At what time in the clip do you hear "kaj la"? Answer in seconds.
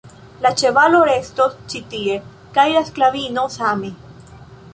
2.59-2.83